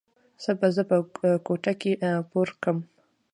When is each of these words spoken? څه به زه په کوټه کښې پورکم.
څه 0.41 0.51
به 0.59 0.67
زه 0.75 0.83
په 0.89 0.97
کوټه 1.45 1.73
کښې 1.81 1.93
پورکم. 2.29 2.77